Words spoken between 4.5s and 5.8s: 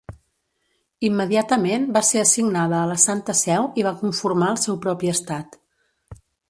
el seu propi estat.